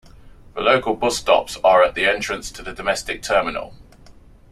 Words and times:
The 0.55 0.61
local 0.61 0.95
bus 0.95 1.19
stops 1.19 1.57
are 1.63 1.83
at 1.83 1.93
the 1.93 2.05
entrance 2.07 2.49
to 2.53 2.63
the 2.63 2.73
domestic 2.73 3.21
terminal. 3.21 3.75